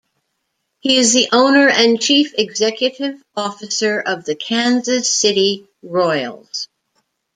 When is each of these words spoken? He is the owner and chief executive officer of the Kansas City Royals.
He 0.79 0.97
is 0.97 1.13
the 1.13 1.29
owner 1.31 1.69
and 1.69 2.01
chief 2.01 2.33
executive 2.35 3.21
officer 3.35 3.99
of 4.01 4.25
the 4.25 4.33
Kansas 4.33 5.07
City 5.07 5.67
Royals. 5.83 6.67